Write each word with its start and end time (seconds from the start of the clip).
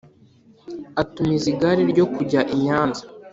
Atumiza 1.01 1.45
igare 1.53 1.81
ryo 1.91 2.05
kujya 2.13 2.41
i 2.53 2.55
Nyanza, 2.63 3.03